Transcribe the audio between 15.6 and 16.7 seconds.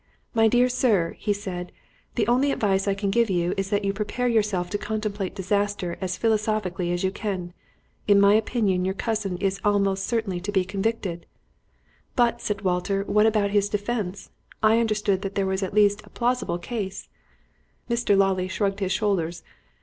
at least a plausible